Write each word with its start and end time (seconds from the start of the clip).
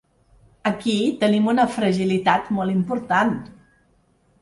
Aquí 0.69 0.95
tenim 1.25 1.51
una 1.53 1.67
fragilitat 1.75 2.51
molt 2.59 2.77
important. 2.79 3.39